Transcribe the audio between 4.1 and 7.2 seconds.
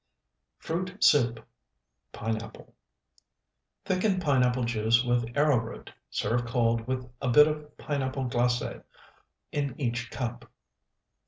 pineapple juice with arrowroot. Serve cold with